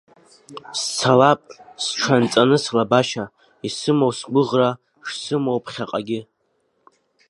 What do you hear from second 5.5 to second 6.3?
ԥхьаҟагьы.